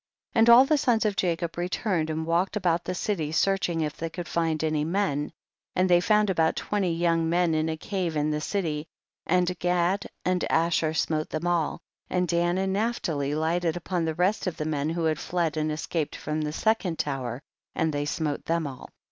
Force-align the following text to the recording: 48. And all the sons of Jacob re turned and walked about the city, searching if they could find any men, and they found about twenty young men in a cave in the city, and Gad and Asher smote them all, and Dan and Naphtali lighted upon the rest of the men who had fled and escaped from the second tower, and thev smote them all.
48. 0.33 0.39
And 0.39 0.49
all 0.49 0.65
the 0.65 0.79
sons 0.79 1.05
of 1.05 1.15
Jacob 1.15 1.55
re 1.59 1.69
turned 1.69 2.09
and 2.09 2.25
walked 2.25 2.55
about 2.57 2.85
the 2.85 2.95
city, 2.95 3.31
searching 3.31 3.81
if 3.81 3.97
they 3.97 4.09
could 4.09 4.27
find 4.27 4.63
any 4.63 4.83
men, 4.83 5.31
and 5.75 5.87
they 5.87 6.01
found 6.01 6.31
about 6.31 6.55
twenty 6.55 6.91
young 6.91 7.29
men 7.29 7.53
in 7.53 7.69
a 7.69 7.77
cave 7.77 8.15
in 8.17 8.31
the 8.31 8.41
city, 8.41 8.87
and 9.27 9.59
Gad 9.59 10.07
and 10.25 10.43
Asher 10.51 10.95
smote 10.95 11.29
them 11.29 11.45
all, 11.45 11.81
and 12.09 12.27
Dan 12.27 12.57
and 12.57 12.73
Naphtali 12.73 13.35
lighted 13.35 13.77
upon 13.77 14.03
the 14.05 14.15
rest 14.15 14.47
of 14.47 14.57
the 14.57 14.65
men 14.65 14.89
who 14.89 15.03
had 15.03 15.19
fled 15.19 15.55
and 15.55 15.71
escaped 15.71 16.15
from 16.15 16.41
the 16.41 16.51
second 16.51 16.97
tower, 16.97 17.43
and 17.75 17.93
thev 17.93 18.09
smote 18.09 18.45
them 18.45 18.65
all. 18.65 18.89